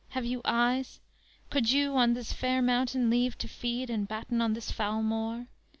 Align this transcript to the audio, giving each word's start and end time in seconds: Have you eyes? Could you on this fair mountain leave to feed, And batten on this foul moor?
Have 0.17 0.25
you 0.25 0.41
eyes? 0.43 0.99
Could 1.51 1.69
you 1.71 1.95
on 1.95 2.15
this 2.15 2.33
fair 2.33 2.59
mountain 2.63 3.11
leave 3.11 3.37
to 3.37 3.47
feed, 3.47 3.91
And 3.91 4.07
batten 4.07 4.41
on 4.41 4.53
this 4.53 4.71
foul 4.71 5.03
moor? 5.03 5.45